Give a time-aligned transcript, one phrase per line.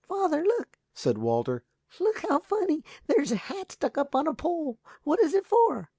[0.07, 1.63] "Father, look," said Walter,
[1.99, 2.83] "look, how funny!
[3.05, 4.79] there is a hat stuck up on a pole.
[5.03, 5.89] What is it for?"